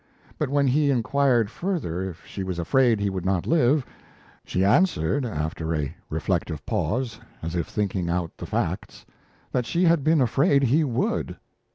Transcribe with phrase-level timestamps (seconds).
[0.39, 3.85] But when he inquired further if she was afraid he would not live,
[4.43, 9.05] she answered after a reflective pause as if thinking out the facts
[9.51, 11.37] that she had been afraid he would!